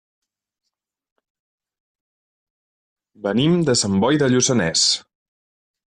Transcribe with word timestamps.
Venim 3.27 3.55
de 3.71 3.79
Sant 3.83 4.03
Boi 4.05 4.21
de 4.25 4.31
Lluçanès. 4.33 4.87